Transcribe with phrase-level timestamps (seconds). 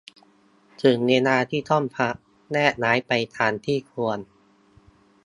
[0.83, 2.15] ถึงเวลาที่ต้องพัก
[2.53, 4.19] แยกย้ายไปทางที่ควร